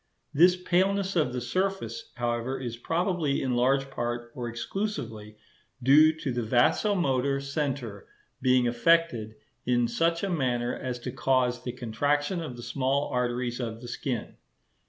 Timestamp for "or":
4.33-4.49